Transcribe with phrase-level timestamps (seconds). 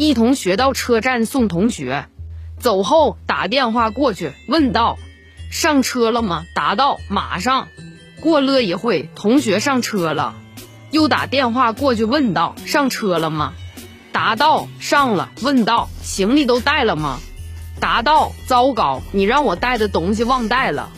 [0.00, 2.06] 一同学到车站送同学。
[2.58, 4.98] 走后打电话过去问道
[5.50, 6.46] 上车了吗？
[6.54, 7.68] 答到马上。
[8.18, 10.36] 过了一会同学上车了。
[10.90, 13.52] 又打电话过去问道上车了吗？
[14.10, 15.32] 答到上了。
[15.42, 17.18] 问道行李都带了吗？
[17.78, 20.88] 答到糟糕你让我带的东西忘带了。